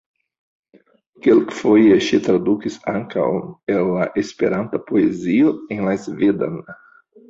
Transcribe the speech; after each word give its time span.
Kelkfoje 1.27 1.99
ŝi 2.07 2.21
tradukis 2.29 2.79
ankaŭ 2.95 3.29
el 3.77 3.93
la 4.01 4.11
Esperanta 4.27 4.85
poezio 4.93 5.57
en 5.79 5.91
la 5.91 5.99
svedan. 6.11 6.63